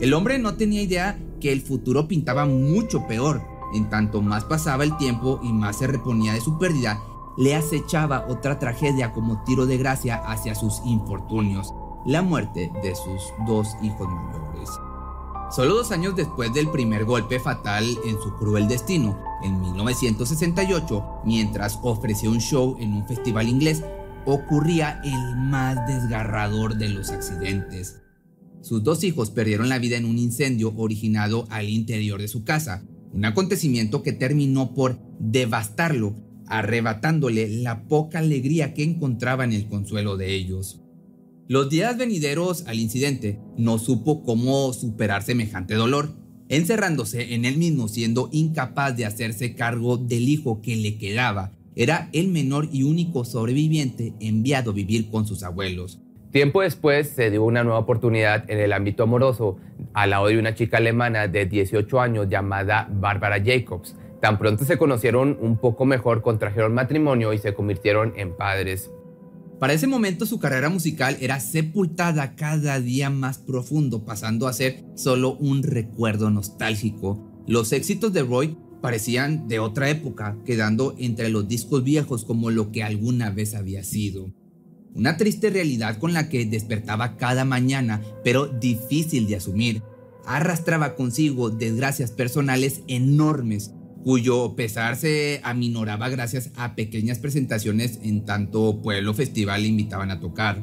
El 0.00 0.12
hombre 0.12 0.38
no 0.38 0.56
tenía 0.56 0.82
idea 0.82 1.18
que 1.40 1.50
el 1.50 1.62
futuro 1.62 2.08
pintaba 2.08 2.44
mucho 2.44 3.06
peor. 3.06 3.40
En 3.74 3.88
tanto 3.88 4.20
más 4.20 4.44
pasaba 4.44 4.84
el 4.84 4.96
tiempo 4.98 5.40
y 5.42 5.52
más 5.52 5.78
se 5.78 5.86
reponía 5.86 6.34
de 6.34 6.40
su 6.42 6.58
pérdida, 6.58 7.00
le 7.38 7.54
acechaba 7.54 8.26
otra 8.28 8.58
tragedia 8.58 9.12
como 9.12 9.42
tiro 9.44 9.64
de 9.64 9.78
gracia 9.78 10.16
hacia 10.16 10.54
sus 10.54 10.82
infortunios 10.84 11.72
la 12.06 12.22
muerte 12.22 12.70
de 12.82 12.94
sus 12.94 13.32
dos 13.46 13.76
hijos 13.82 14.08
mayores. 14.08 14.70
Solo 15.50 15.74
dos 15.74 15.92
años 15.92 16.16
después 16.16 16.52
del 16.52 16.70
primer 16.70 17.04
golpe 17.04 17.38
fatal 17.38 17.84
en 18.04 18.20
su 18.20 18.34
cruel 18.34 18.66
destino, 18.66 19.18
en 19.44 19.60
1968, 19.60 21.22
mientras 21.24 21.78
ofreció 21.82 22.30
un 22.30 22.40
show 22.40 22.76
en 22.80 22.92
un 22.92 23.06
festival 23.06 23.48
inglés, 23.48 23.84
ocurría 24.24 25.00
el 25.04 25.36
más 25.36 25.86
desgarrador 25.86 26.76
de 26.76 26.88
los 26.88 27.10
accidentes. 27.10 28.02
Sus 28.60 28.82
dos 28.82 29.04
hijos 29.04 29.30
perdieron 29.30 29.68
la 29.68 29.78
vida 29.78 29.96
en 29.96 30.04
un 30.04 30.18
incendio 30.18 30.74
originado 30.76 31.46
al 31.48 31.68
interior 31.68 32.20
de 32.20 32.28
su 32.28 32.42
casa, 32.42 32.82
un 33.12 33.24
acontecimiento 33.24 34.02
que 34.02 34.12
terminó 34.12 34.74
por 34.74 34.98
devastarlo 35.20 36.16
arrebatándole 36.48 37.48
la 37.48 37.84
poca 37.86 38.18
alegría 38.18 38.74
que 38.74 38.84
encontraba 38.84 39.44
en 39.44 39.52
el 39.52 39.68
consuelo 39.68 40.16
de 40.16 40.34
ellos. 40.34 40.80
Los 41.48 41.70
días 41.70 41.96
venideros 41.96 42.66
al 42.66 42.80
incidente 42.80 43.38
no 43.56 43.78
supo 43.78 44.24
cómo 44.24 44.72
superar 44.72 45.22
semejante 45.22 45.74
dolor, 45.74 46.08
encerrándose 46.48 47.34
en 47.34 47.44
él 47.44 47.56
mismo 47.56 47.86
siendo 47.86 48.28
incapaz 48.32 48.96
de 48.96 49.06
hacerse 49.06 49.54
cargo 49.54 49.96
del 49.96 50.28
hijo 50.28 50.60
que 50.60 50.74
le 50.74 50.98
quedaba. 50.98 51.52
Era 51.76 52.08
el 52.12 52.28
menor 52.28 52.68
y 52.72 52.82
único 52.82 53.24
sobreviviente 53.24 54.12
enviado 54.18 54.72
a 54.72 54.74
vivir 54.74 55.08
con 55.08 55.24
sus 55.24 55.44
abuelos. 55.44 56.00
Tiempo 56.32 56.62
después 56.62 57.10
se 57.10 57.30
dio 57.30 57.44
una 57.44 57.62
nueva 57.62 57.78
oportunidad 57.78 58.50
en 58.50 58.58
el 58.58 58.72
ámbito 58.72 59.04
amoroso 59.04 59.58
al 59.94 60.10
lado 60.10 60.26
de 60.26 60.40
una 60.40 60.56
chica 60.56 60.78
alemana 60.78 61.28
de 61.28 61.46
18 61.46 62.00
años 62.00 62.26
llamada 62.28 62.88
Barbara 62.90 63.40
Jacobs. 63.40 63.94
Tan 64.20 64.40
pronto 64.40 64.64
se 64.64 64.78
conocieron 64.78 65.38
un 65.40 65.58
poco 65.58 65.84
mejor, 65.84 66.22
contrajeron 66.22 66.74
matrimonio 66.74 67.32
y 67.32 67.38
se 67.38 67.54
convirtieron 67.54 68.14
en 68.16 68.36
padres. 68.36 68.90
Para 69.58 69.72
ese 69.72 69.86
momento 69.86 70.26
su 70.26 70.38
carrera 70.38 70.68
musical 70.68 71.16
era 71.20 71.40
sepultada 71.40 72.36
cada 72.36 72.78
día 72.78 73.08
más 73.08 73.38
profundo, 73.38 74.04
pasando 74.04 74.48
a 74.48 74.52
ser 74.52 74.84
solo 74.94 75.36
un 75.36 75.62
recuerdo 75.62 76.30
nostálgico. 76.30 77.42
Los 77.46 77.72
éxitos 77.72 78.12
de 78.12 78.22
Roy 78.22 78.58
parecían 78.82 79.48
de 79.48 79.58
otra 79.58 79.88
época, 79.88 80.36
quedando 80.44 80.94
entre 80.98 81.30
los 81.30 81.48
discos 81.48 81.82
viejos 81.82 82.26
como 82.26 82.50
lo 82.50 82.70
que 82.70 82.82
alguna 82.82 83.30
vez 83.30 83.54
había 83.54 83.82
sido. 83.82 84.30
Una 84.94 85.16
triste 85.16 85.48
realidad 85.48 85.98
con 85.98 86.12
la 86.12 86.28
que 86.28 86.44
despertaba 86.44 87.16
cada 87.16 87.46
mañana, 87.46 88.02
pero 88.22 88.46
difícil 88.46 89.26
de 89.26 89.36
asumir. 89.36 89.82
Arrastraba 90.26 90.96
consigo 90.96 91.50
desgracias 91.50 92.10
personales 92.10 92.82
enormes, 92.88 93.72
cuyo 94.06 94.54
pesar 94.54 94.94
se 94.94 95.40
aminoraba 95.42 96.08
gracias 96.08 96.52
a 96.54 96.76
pequeñas 96.76 97.18
presentaciones 97.18 97.98
en 98.04 98.24
tanto 98.24 98.80
pueblo 98.80 99.14
festival 99.14 99.62
le 99.62 99.68
invitaban 99.68 100.12
a 100.12 100.20
tocar. 100.20 100.62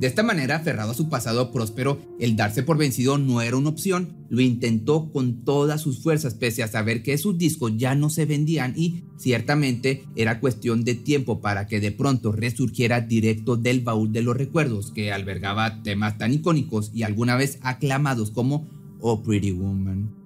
De 0.00 0.08
esta 0.08 0.24
manera, 0.24 0.56
aferrado 0.56 0.90
a 0.90 0.94
su 0.94 1.08
pasado 1.08 1.52
próspero, 1.52 2.00
el 2.18 2.34
darse 2.34 2.64
por 2.64 2.76
vencido 2.76 3.16
no 3.16 3.40
era 3.42 3.56
una 3.56 3.68
opción, 3.68 4.26
lo 4.28 4.40
intentó 4.40 5.12
con 5.12 5.44
todas 5.44 5.82
sus 5.82 6.02
fuerzas 6.02 6.34
pese 6.34 6.64
a 6.64 6.68
saber 6.68 7.04
que 7.04 7.16
sus 7.16 7.38
discos 7.38 7.74
ya 7.76 7.94
no 7.94 8.10
se 8.10 8.26
vendían 8.26 8.72
y 8.76 9.04
ciertamente 9.18 10.02
era 10.16 10.40
cuestión 10.40 10.82
de 10.82 10.96
tiempo 10.96 11.40
para 11.40 11.68
que 11.68 11.78
de 11.78 11.92
pronto 11.92 12.32
resurgiera 12.32 13.00
directo 13.00 13.56
del 13.56 13.82
baúl 13.82 14.12
de 14.12 14.22
los 14.22 14.36
recuerdos 14.36 14.90
que 14.90 15.12
albergaba 15.12 15.80
temas 15.84 16.18
tan 16.18 16.32
icónicos 16.32 16.90
y 16.92 17.04
alguna 17.04 17.36
vez 17.36 17.60
aclamados 17.62 18.32
como 18.32 18.66
Oh 18.98 19.22
Pretty 19.22 19.52
Woman. 19.52 20.23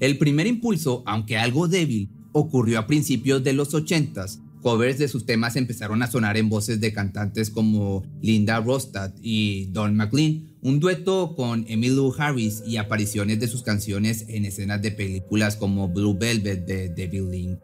El 0.00 0.16
primer 0.16 0.46
impulso, 0.46 1.02
aunque 1.06 1.36
algo 1.36 1.66
débil, 1.66 2.08
ocurrió 2.32 2.78
a 2.78 2.86
principios 2.86 3.42
de 3.42 3.52
los 3.52 3.74
80s. 3.74 4.40
Covers 4.62 4.98
de 4.98 5.08
sus 5.08 5.26
temas 5.26 5.56
empezaron 5.56 6.02
a 6.02 6.06
sonar 6.08 6.36
en 6.36 6.48
voces 6.48 6.80
de 6.80 6.92
cantantes 6.92 7.50
como 7.50 8.04
Linda 8.20 8.60
Rostad 8.60 9.12
y 9.22 9.66
Don 9.66 9.96
McLean, 9.96 10.56
un 10.62 10.80
dueto 10.80 11.34
con 11.36 11.64
Emmylou 11.68 12.14
Harris 12.16 12.62
y 12.66 12.76
apariciones 12.76 13.40
de 13.40 13.48
sus 13.48 13.62
canciones 13.62 14.26
en 14.28 14.44
escenas 14.44 14.82
de 14.82 14.90
películas 14.90 15.56
como 15.56 15.88
Blue 15.88 16.16
Velvet 16.18 16.64
de 16.64 16.88
David 16.88 17.30
Link. 17.30 17.58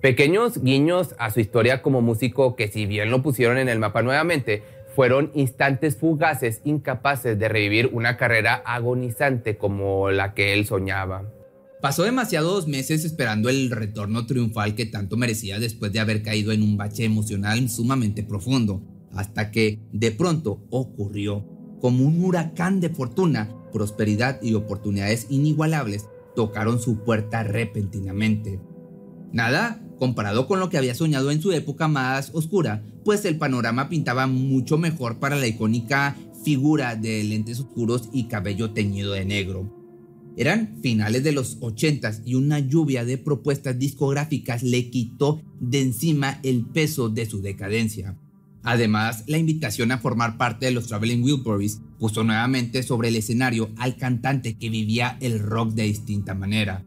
Pequeños 0.00 0.62
guiños 0.62 1.14
a 1.18 1.30
su 1.30 1.40
historia 1.40 1.82
como 1.82 2.00
músico 2.00 2.56
que 2.56 2.68
si 2.68 2.86
bien 2.86 3.10
lo 3.10 3.22
pusieron 3.22 3.58
en 3.58 3.68
el 3.68 3.78
mapa 3.78 4.02
nuevamente, 4.02 4.62
fueron 4.94 5.30
instantes 5.34 5.96
fugaces 5.96 6.62
incapaces 6.64 7.38
de 7.38 7.48
revivir 7.48 7.90
una 7.92 8.16
carrera 8.16 8.62
agonizante 8.64 9.56
como 9.56 10.10
la 10.10 10.34
que 10.34 10.52
él 10.52 10.66
soñaba. 10.66 11.24
Pasó 11.80 12.02
demasiados 12.02 12.68
meses 12.68 13.06
esperando 13.06 13.48
el 13.48 13.70
retorno 13.70 14.26
triunfal 14.26 14.74
que 14.74 14.84
tanto 14.84 15.16
merecía 15.16 15.58
después 15.58 15.90
de 15.92 16.00
haber 16.00 16.22
caído 16.22 16.52
en 16.52 16.62
un 16.62 16.76
bache 16.76 17.04
emocional 17.04 17.70
sumamente 17.70 18.22
profundo, 18.22 18.82
hasta 19.14 19.50
que 19.50 19.80
de 19.90 20.10
pronto 20.10 20.62
ocurrió. 20.68 21.46
Como 21.80 22.04
un 22.04 22.22
huracán 22.22 22.80
de 22.80 22.90
fortuna, 22.90 23.50
prosperidad 23.72 24.42
y 24.42 24.52
oportunidades 24.52 25.26
inigualables 25.30 26.06
tocaron 26.36 26.80
su 26.80 26.98
puerta 26.98 27.44
repentinamente. 27.44 28.60
Nada 29.32 29.82
comparado 29.98 30.46
con 30.46 30.60
lo 30.60 30.68
que 30.68 30.76
había 30.76 30.94
soñado 30.94 31.30
en 31.30 31.40
su 31.40 31.52
época 31.52 31.88
más 31.88 32.30
oscura, 32.34 32.82
pues 33.04 33.24
el 33.24 33.38
panorama 33.38 33.88
pintaba 33.88 34.26
mucho 34.26 34.76
mejor 34.76 35.18
para 35.18 35.36
la 35.36 35.46
icónica 35.46 36.14
figura 36.44 36.94
de 36.94 37.24
lentes 37.24 37.60
oscuros 37.60 38.10
y 38.12 38.24
cabello 38.24 38.72
teñido 38.72 39.12
de 39.12 39.24
negro. 39.24 39.79
Eran 40.36 40.78
finales 40.80 41.24
de 41.24 41.32
los 41.32 41.58
80 41.60 42.22
y 42.24 42.34
una 42.34 42.58
lluvia 42.60 43.04
de 43.04 43.18
propuestas 43.18 43.78
discográficas 43.78 44.62
le 44.62 44.90
quitó 44.90 45.42
de 45.60 45.80
encima 45.82 46.40
el 46.42 46.64
peso 46.64 47.08
de 47.08 47.26
su 47.26 47.42
decadencia. 47.42 48.16
Además, 48.62 49.24
la 49.26 49.38
invitación 49.38 49.90
a 49.90 49.98
formar 49.98 50.36
parte 50.36 50.66
de 50.66 50.72
los 50.72 50.86
Traveling 50.86 51.22
Wilburys 51.22 51.80
puso 51.98 52.24
nuevamente 52.24 52.82
sobre 52.82 53.08
el 53.08 53.16
escenario 53.16 53.70
al 53.76 53.96
cantante 53.96 54.56
que 54.58 54.70
vivía 54.70 55.16
el 55.20 55.40
rock 55.40 55.72
de 55.72 55.84
distinta 55.84 56.34
manera, 56.34 56.84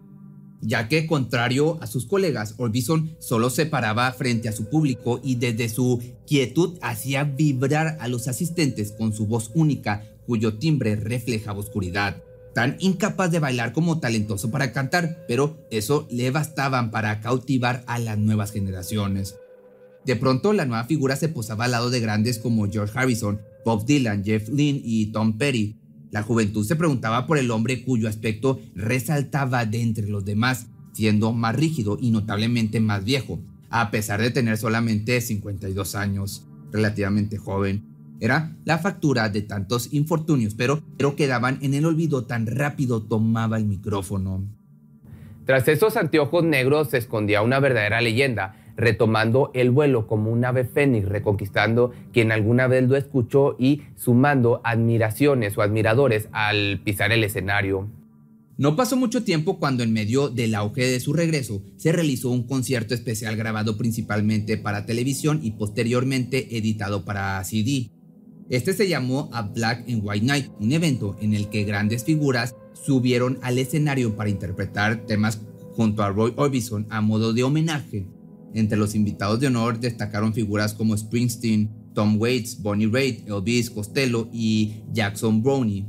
ya 0.62 0.88
que 0.88 1.08
contrario 1.08 1.78
a 1.82 1.88
sus 1.88 2.06
colegas, 2.06 2.56
Orbison 2.58 3.16
solo 3.20 3.50
se 3.50 3.66
paraba 3.66 4.12
frente 4.14 4.48
a 4.48 4.54
su 4.54 4.70
público 4.70 5.20
y 5.24 5.36
desde 5.36 5.68
su 5.68 6.02
quietud 6.28 6.78
hacía 6.82 7.24
vibrar 7.24 7.98
a 8.00 8.08
los 8.08 8.28
asistentes 8.28 8.92
con 8.92 9.14
su 9.14 9.26
voz 9.26 9.52
única, 9.56 10.04
cuyo 10.26 10.58
timbre 10.60 10.96
reflejaba 10.96 11.60
oscuridad 11.60 12.24
tan 12.54 12.78
incapaz 12.80 13.32
de 13.32 13.40
bailar 13.40 13.74
como 13.74 14.00
talentoso 14.00 14.52
para 14.52 14.72
cantar, 14.72 15.26
pero 15.28 15.66
eso 15.72 16.08
le 16.12 16.32
bastaban 16.32 16.92
para 16.92 17.20
cautivar 17.20 17.84
a 17.88 18.00
las 18.00 18.18
nuevas 18.18 18.52
generaciones. 18.52 19.36
De 20.06 20.16
pronto 20.16 20.54
la 20.54 20.66
nueva 20.66 20.84
figura 20.84 21.16
se 21.16 21.30
posaba 21.30 21.66
al 21.66 21.72
lado 21.72 21.90
de 21.90 22.00
grandes 22.00 22.38
como 22.38 22.70
George 22.70 22.98
Harrison, 22.98 23.42
Bob 23.66 23.86
Dylan, 23.86 24.24
Jeff 24.24 24.50
Lynne 24.50 24.82
y 24.84 25.08
Tom 25.08 25.38
Petty. 25.38 25.78
La 26.12 26.24
juventud 26.24 26.66
se 26.66 26.76
preguntaba 26.76 27.26
por 27.26 27.38
el 27.38 27.50
hombre 27.50 27.84
cuyo 27.84 28.08
aspecto 28.08 28.60
resaltaba 28.76 29.66
de 29.66 29.82
entre 29.82 30.08
los 30.08 30.26
demás, 30.26 30.68
siendo 30.94 31.32
más 31.32 31.56
rígido 31.56 31.98
y 32.00 32.12
notablemente 32.12 32.80
más 32.80 33.04
viejo, 33.04 33.40
a 33.70 33.90
pesar 33.90 34.22
de 34.22 34.30
tener 34.30 34.58
solamente 34.58 35.20
52 35.22 35.96
años, 35.96 36.46
relativamente 36.72 37.38
joven. 37.38 37.93
Era 38.20 38.55
la 38.65 38.77
factura 38.77 39.29
de 39.29 39.41
tantos 39.41 39.93
infortunios, 39.93 40.55
pero, 40.55 40.82
pero 40.98 41.15
quedaban 41.15 41.60
en 41.62 41.74
el 41.74 41.86
olvido 41.86 42.25
tan 42.25 42.48
rápido 42.48 43.03
tomaba 43.03 43.58
el 43.58 43.65
micrófono. 43.65 44.48
Tras 45.46 45.67
esos 45.67 45.98
anteojos 45.98 46.43
negros 46.43 46.89
se 46.89 46.98
escondía 46.98 47.41
una 47.41 47.60
verdadera 47.60 48.00
leyenda, 48.00 48.55
retomando 48.77 49.51
el 49.53 49.72
vuelo 49.72 50.08
como 50.08 50.32
un 50.32 50.46
ave 50.46 50.63
fénix, 50.63 51.08
reconquistando 51.08 51.91
quien 52.12 52.32
alguna 52.32 52.67
vez 52.67 52.88
lo 52.88 52.96
escuchó 52.96 53.55
y 53.60 53.82
sumando 53.96 54.62
admiraciones 54.63 55.58
o 55.58 55.62
admiradores 55.62 56.29
al 56.32 56.82
pisar 56.84 57.12
el 57.12 57.24
escenario. 57.24 57.89
No 58.55 58.75
pasó 58.75 58.96
mucho 58.96 59.24
tiempo 59.24 59.58
cuando 59.58 59.84
en 59.84 59.93
medio 59.93 60.29
del 60.29 60.53
auge 60.53 60.86
de 60.86 61.00
su 61.00 61.12
regreso 61.13 61.63
se 61.75 61.91
realizó 61.91 62.29
un 62.29 62.46
concierto 62.46 62.93
especial 62.93 63.36
grabado 63.36 63.77
principalmente 63.77 64.58
para 64.58 64.86
televisión 64.86 65.39
y 65.41 65.51
posteriormente 65.51 66.55
editado 66.55 67.03
para 67.03 67.43
CD. 67.43 67.89
Este 68.50 68.74
se 68.74 68.88
llamó 68.88 69.30
A 69.32 69.44
Black 69.44 69.90
and 69.90 70.02
White 70.04 70.26
Night, 70.26 70.52
un 70.60 70.72
evento 70.72 71.16
en 71.22 71.34
el 71.34 71.50
que 71.50 71.64
grandes 71.64 72.04
figuras 72.04 72.56
subieron 72.74 73.40
al 73.42 73.58
escenario 73.58 74.16
para 74.16 74.30
interpretar 74.30 75.06
temas 75.06 75.40
junto 75.76 76.04
a 76.04 76.10
Roy 76.10 76.34
Orbison 76.36 76.86
a 76.90 77.02
modo 77.02 77.34
de 77.34 77.44
homenaje. 77.44 78.06
Entre 78.54 78.78
los 78.78 78.96
invitados 78.96 79.40
de 79.40 79.48
honor 79.48 79.80
destacaron 79.80 80.34
figuras 80.34 80.74
como 80.74 80.96
Springsteen, 80.96 81.72
Tom 81.94 82.20
Waits, 82.20 82.62
Bonnie 82.62 82.88
Raitt, 82.88 83.28
Elvis 83.28 83.70
Costello 83.70 84.30
y 84.32 84.84
Jackson 84.92 85.42
Brownie. 85.42 85.88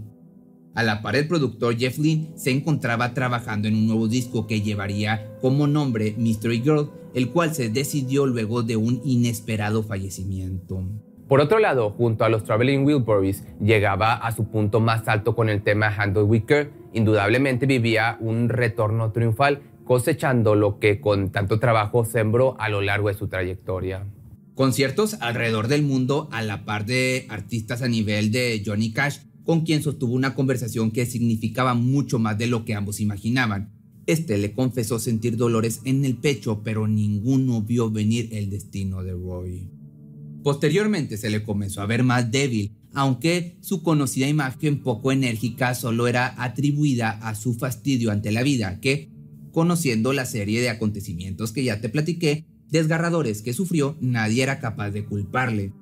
A 0.74 0.82
la 0.82 1.02
par, 1.02 1.16
el 1.16 1.28
productor 1.28 1.76
Jeff 1.76 1.98
Lynne 1.98 2.32
se 2.36 2.50
encontraba 2.50 3.14
trabajando 3.14 3.68
en 3.68 3.74
un 3.74 3.86
nuevo 3.86 4.08
disco 4.08 4.46
que 4.46 4.60
llevaría 4.60 5.36
como 5.40 5.66
nombre 5.66 6.14
Mystery 6.18 6.62
Girl, 6.62 6.90
el 7.14 7.30
cual 7.30 7.54
se 7.54 7.68
decidió 7.68 8.26
luego 8.26 8.62
de 8.62 8.76
un 8.76 9.00
inesperado 9.04 9.84
fallecimiento. 9.84 10.82
Por 11.28 11.40
otro 11.40 11.58
lado, 11.58 11.90
junto 11.90 12.24
a 12.24 12.28
los 12.28 12.44
Traveling 12.44 12.84
Wilburys, 12.84 13.44
llegaba 13.58 14.14
a 14.14 14.30
su 14.32 14.44
punto 14.44 14.80
más 14.80 15.08
alto 15.08 15.34
con 15.34 15.48
el 15.48 15.62
tema 15.62 15.86
Handle 15.88 16.24
Wicker. 16.24 16.70
Indudablemente 16.92 17.64
vivía 17.64 18.18
un 18.20 18.50
retorno 18.50 19.10
triunfal, 19.10 19.62
cosechando 19.84 20.54
lo 20.54 20.78
que 20.78 21.00
con 21.00 21.30
tanto 21.32 21.58
trabajo 21.58 22.04
sembró 22.04 22.60
a 22.60 22.68
lo 22.68 22.82
largo 22.82 23.08
de 23.08 23.14
su 23.14 23.28
trayectoria. 23.28 24.06
Conciertos 24.54 25.14
alrededor 25.20 25.68
del 25.68 25.82
mundo 25.82 26.28
a 26.30 26.42
la 26.42 26.66
par 26.66 26.84
de 26.84 27.26
artistas 27.30 27.80
a 27.80 27.88
nivel 27.88 28.30
de 28.30 28.62
Johnny 28.64 28.92
Cash, 28.92 29.20
con 29.44 29.62
quien 29.62 29.82
sostuvo 29.82 30.14
una 30.14 30.34
conversación 30.34 30.90
que 30.90 31.06
significaba 31.06 31.74
mucho 31.74 32.18
más 32.18 32.36
de 32.36 32.48
lo 32.48 32.66
que 32.66 32.74
ambos 32.74 33.00
imaginaban. 33.00 33.72
Este 34.06 34.36
le 34.36 34.52
confesó 34.52 34.98
sentir 34.98 35.38
dolores 35.38 35.80
en 35.84 36.04
el 36.04 36.16
pecho, 36.16 36.60
pero 36.62 36.86
ninguno 36.86 37.62
vio 37.62 37.90
venir 37.90 38.28
el 38.32 38.50
destino 38.50 39.02
de 39.02 39.12
Roy. 39.12 39.73
Posteriormente 40.44 41.16
se 41.16 41.30
le 41.30 41.42
comenzó 41.42 41.80
a 41.80 41.86
ver 41.86 42.04
más 42.04 42.30
débil, 42.30 42.76
aunque 42.92 43.56
su 43.62 43.82
conocida 43.82 44.28
imagen 44.28 44.82
poco 44.82 45.10
enérgica 45.10 45.74
solo 45.74 46.06
era 46.06 46.34
atribuida 46.36 47.12
a 47.12 47.34
su 47.34 47.54
fastidio 47.54 48.10
ante 48.10 48.30
la 48.30 48.42
vida, 48.42 48.78
que, 48.78 49.10
conociendo 49.52 50.12
la 50.12 50.26
serie 50.26 50.60
de 50.60 50.68
acontecimientos 50.68 51.50
que 51.50 51.64
ya 51.64 51.80
te 51.80 51.88
platiqué, 51.88 52.44
desgarradores 52.68 53.40
que 53.40 53.54
sufrió, 53.54 53.96
nadie 54.02 54.42
era 54.42 54.60
capaz 54.60 54.90
de 54.90 55.06
culparle. 55.06 55.72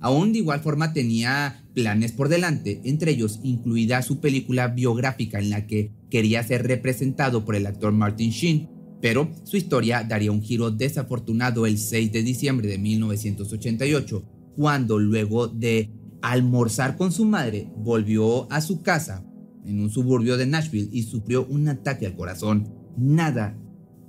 Aún 0.00 0.32
de 0.32 0.38
igual 0.38 0.60
forma 0.60 0.94
tenía 0.94 1.66
planes 1.74 2.12
por 2.12 2.30
delante, 2.30 2.80
entre 2.84 3.10
ellos 3.10 3.40
incluida 3.42 4.00
su 4.00 4.20
película 4.20 4.68
biográfica 4.68 5.38
en 5.38 5.50
la 5.50 5.66
que 5.66 5.92
quería 6.10 6.42
ser 6.42 6.66
representado 6.66 7.44
por 7.44 7.56
el 7.56 7.66
actor 7.66 7.92
Martin 7.92 8.30
Sheen, 8.30 8.70
pero 9.00 9.30
su 9.44 9.56
historia 9.56 10.02
daría 10.02 10.32
un 10.32 10.42
giro 10.42 10.70
desafortunado 10.70 11.66
el 11.66 11.78
6 11.78 12.12
de 12.12 12.22
diciembre 12.22 12.68
de 12.68 12.78
1988, 12.78 14.24
cuando 14.56 14.98
luego 14.98 15.48
de 15.48 15.90
almorzar 16.20 16.96
con 16.96 17.12
su 17.12 17.24
madre 17.24 17.70
volvió 17.76 18.50
a 18.52 18.60
su 18.60 18.82
casa 18.82 19.24
en 19.64 19.80
un 19.80 19.90
suburbio 19.90 20.36
de 20.36 20.46
Nashville 20.46 20.88
y 20.92 21.02
sufrió 21.04 21.46
un 21.46 21.68
ataque 21.68 22.06
al 22.06 22.16
corazón. 22.16 22.72
Nada 22.96 23.56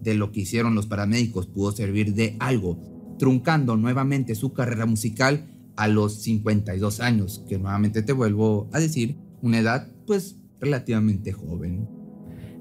de 0.01 0.15
lo 0.15 0.31
que 0.31 0.41
hicieron 0.41 0.73
los 0.73 0.87
paramédicos 0.87 1.47
pudo 1.47 1.71
servir 1.71 2.13
de 2.13 2.35
algo, 2.39 3.15
truncando 3.19 3.75
nuevamente 3.75 4.33
su 4.33 4.53
carrera 4.53 4.85
musical 4.85 5.45
a 5.75 5.87
los 5.87 6.21
52 6.23 6.99
años, 6.99 7.43
que 7.47 7.59
nuevamente 7.59 8.01
te 8.01 8.13
vuelvo 8.13 8.69
a 8.73 8.79
decir, 8.79 9.17
una 9.41 9.59
edad 9.59 9.87
pues 10.07 10.37
relativamente 10.59 11.31
joven. 11.31 11.87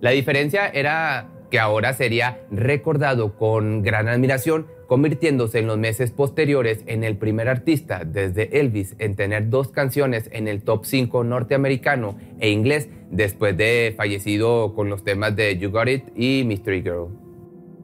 La 0.01 0.11
diferencia 0.11 0.69
era 0.69 1.38
que 1.51 1.59
ahora 1.59 1.95
sería 1.95 2.41
recordado 2.51 3.37
con 3.37 3.83
gran 3.83 4.09
admiración, 4.09 4.67
convirtiéndose 4.87 5.59
en 5.59 5.67
los 5.67 5.79
meses 5.79 6.11
posteriores 6.11 6.81
en 6.87 7.05
el 7.05 7.17
primer 7.17 7.49
artista 7.49 8.05
desde 8.05 8.61
Elvis 8.61 8.97
en 8.99 9.17
tener 9.17 9.51
dos 9.51 9.71
canciones 9.71 10.29
en 10.33 10.49
el 10.49 10.63
top 10.63 10.85
5 10.85 11.25
norteamericano 11.25 12.17
e 12.41 12.51
inglés 12.51 12.89
después 13.11 13.57
de 13.57 13.95
fallecido 13.97 14.75
con 14.75 14.89
los 14.89 15.05
temas 15.05 15.37
de 15.37 15.59
You 15.59 15.71
Got 15.71 15.89
It 15.89 16.05
y 16.17 16.45
Mystery 16.45 16.83
Girl. 16.83 17.09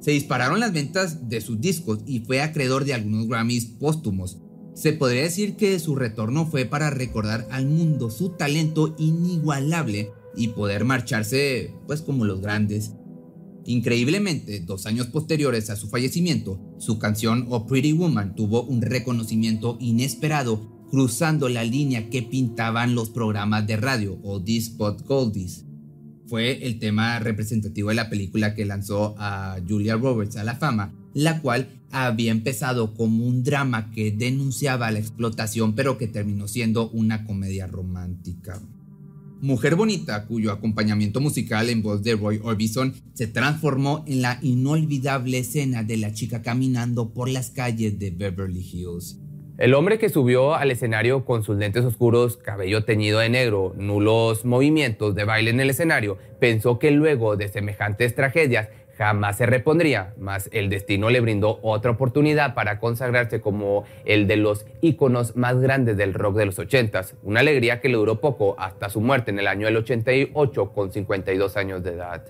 Se 0.01 0.11
dispararon 0.11 0.61
las 0.61 0.73
ventas 0.73 1.29
de 1.29 1.41
sus 1.41 1.61
discos 1.61 2.01
y 2.07 2.21
fue 2.21 2.43
acreedor 2.43 2.85
de 2.85 2.95
algunos 2.95 3.27
Grammys 3.27 3.67
póstumos. 3.67 4.39
Se 4.75 4.93
podría 4.93 5.23
decir 5.23 5.57
que 5.57 5.79
su 5.79 5.97
retorno 5.97 6.47
fue 6.47 6.65
para 6.67 6.91
recordar 6.91 7.47
al 7.51 7.67
mundo 7.67 8.11
su 8.11 8.31
talento 8.31 8.95
inigualable 8.99 10.11
y 10.37 10.49
poder 10.49 10.85
marcharse 10.85 11.73
pues 11.87 12.03
como 12.03 12.25
los 12.25 12.41
grandes. 12.41 12.93
Increíblemente, 13.67 14.61
dos 14.61 14.85
años 14.87 15.07
posteriores 15.07 15.71
a 15.71 15.77
su 15.77 15.89
fallecimiento, 15.89 16.61
su 16.79 16.99
canción 16.99 17.47
Oh 17.49 17.67
Pretty 17.67 17.93
Woman 17.93 18.35
tuvo 18.35 18.63
un 18.63 18.83
reconocimiento 18.83 19.79
inesperado 19.81 20.87
cruzando 20.91 21.49
la 21.49 21.65
línea 21.65 22.11
que 22.11 22.23
pintaban 22.23 22.95
los 22.95 23.11
programas 23.11 23.67
de 23.67 23.77
radio 23.77 24.19
o 24.23 24.43
Spot 24.47 25.01
Goldies. 25.07 25.65
Fue 26.27 26.67
el 26.67 26.79
tema 26.79 27.19
representativo 27.19 27.89
de 27.89 27.97
la 27.97 28.11
película 28.11 28.55
que 28.55 28.65
lanzó 28.65 29.15
a 29.19 29.57
Julia 29.67 29.97
Roberts 29.97 30.37
a 30.37 30.45
la 30.45 30.57
fama, 30.57 30.95
la 31.15 31.41
cual 31.41 31.69
había 31.91 32.33
empezado 32.33 32.95
como 32.95 33.27
un 33.27 33.45
drama 33.45 33.91
que 33.93 34.11
denunciaba 34.11 34.91
la 34.91 34.99
explotación 34.99 35.75
pero 35.75 35.97
que 35.97 36.09
terminó 36.09 36.49
siendo 36.49 36.91
una 36.91 37.25
comedia 37.25 37.67
romántica. 37.67 38.61
Mujer 39.45 39.75
Bonita, 39.75 40.25
cuyo 40.25 40.53
acompañamiento 40.53 41.21
musical 41.21 41.69
en 41.69 41.83
voz 41.83 42.03
de 42.03 42.17
Roy 42.17 42.41
Orbison 42.43 42.95
se 43.13 43.27
transformó 43.27 44.03
en 44.07 44.23
la 44.23 44.39
inolvidable 44.41 45.37
escena 45.37 45.83
de 45.83 45.99
la 45.99 46.15
chica 46.15 46.41
caminando 46.41 47.13
por 47.13 47.29
las 47.29 47.51
calles 47.51 47.99
de 47.99 48.11
Beverly 48.11 48.63
Hills. 48.63 49.21
El 49.59 49.75
hombre 49.75 49.99
que 49.99 50.09
subió 50.09 50.55
al 50.55 50.71
escenario 50.71 51.27
con 51.27 51.45
sus 51.45 51.59
lentes 51.59 51.85
oscuros, 51.85 52.39
cabello 52.39 52.87
teñido 52.87 53.19
de 53.19 53.29
negro, 53.29 53.75
nulos 53.77 54.47
movimientos 54.47 55.15
de 55.15 55.25
baile 55.25 55.51
en 55.51 55.61
el 55.61 55.69
escenario, 55.69 56.17
pensó 56.41 56.79
que 56.79 56.91
luego 56.91 57.37
de 57.37 57.49
semejantes 57.49 58.15
tragedias 58.15 58.71
jamás 58.97 59.37
se 59.37 59.47
repondría, 59.47 60.15
mas 60.19 60.49
el 60.53 60.69
destino 60.69 61.11
le 61.11 61.21
brindó 61.21 61.59
otra 61.63 61.91
oportunidad 61.91 62.55
para 62.55 62.79
consagrarse 62.79 63.41
como 63.41 63.85
el 64.05 64.27
de 64.27 64.37
los 64.37 64.67
íconos 64.81 65.37
más 65.37 65.59
grandes 65.61 65.97
del 65.97 66.15
rock 66.15 66.37
de 66.37 66.47
los 66.47 66.59
80s, 66.59 67.15
una 67.23 67.41
alegría 67.41 67.81
que 67.81 67.89
le 67.89 67.97
duró 67.97 68.21
poco 68.21 68.55
hasta 68.59 68.89
su 68.89 69.01
muerte 69.01 69.31
en 69.31 69.39
el 69.39 69.47
año 69.47 69.67
del 69.67 69.77
88 69.77 70.73
con 70.73 70.93
52 70.93 71.57
años 71.57 71.83
de 71.83 71.93
edad. 71.93 72.23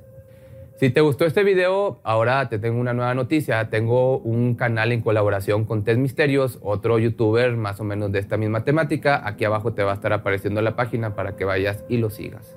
Si 0.77 0.91
te 0.91 1.01
gustó 1.01 1.25
este 1.25 1.45
video, 1.45 2.01
ahora 2.03 2.49
te 2.49 2.59
tengo 2.59 2.81
una 2.81 2.93
nueva 2.93 3.15
noticia. 3.15 3.71
Tengo 3.71 4.19
un 4.19 4.57
canal 4.57 4.91
en 4.91 5.03
colaboración 5.03 5.67
con 5.67 5.85
Test 5.85 6.01
Misterios, 6.01 6.59
otro 6.63 6.99
youtuber 6.99 7.57
más 7.57 7.79
o 7.79 7.85
menos 7.85 8.11
de 8.11 8.19
esta 8.19 8.37
misma 8.37 8.65
temática. 8.65 9.23
Aquí 9.25 9.45
abajo 9.45 9.73
te 9.73 9.85
va 9.85 9.93
a 9.93 9.95
estar 9.95 10.13
apareciendo 10.13 10.61
la 10.63 10.75
página 10.75 11.15
para 11.15 11.37
que 11.37 11.45
vayas 11.45 11.85
y 11.89 11.99
lo 11.99 12.11
sigas. 12.11 12.57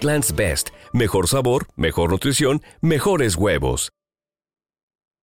Best. 0.35 0.69
Mejor 0.93 1.27
sabor, 1.27 1.67
mejor 1.75 2.11
nutrición, 2.11 2.61
mejores 2.81 3.35
huevos. 3.35 3.91